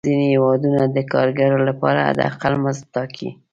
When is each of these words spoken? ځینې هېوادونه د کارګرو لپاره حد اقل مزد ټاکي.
ځینې 0.07 0.25
هېوادونه 0.35 0.81
د 0.95 0.97
کارګرو 1.13 1.59
لپاره 1.69 1.99
حد 2.07 2.19
اقل 2.29 2.53
مزد 2.63 2.83
ټاکي. 2.93 3.29